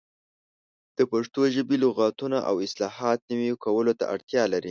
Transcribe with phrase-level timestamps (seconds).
[0.97, 4.59] د پښتو ژبې لغتونه او اصطلاحات نوي کولو ته اړتیا لري.